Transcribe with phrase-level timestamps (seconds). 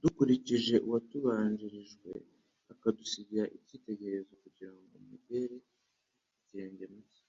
[0.00, 2.10] dukurikije “uwatubabarijwe
[2.72, 5.56] akadusigira icyitegererezo, kugira ngo mugere
[6.42, 7.22] ikirenge mu cye.